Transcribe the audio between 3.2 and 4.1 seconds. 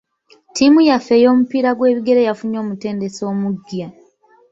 omuggya.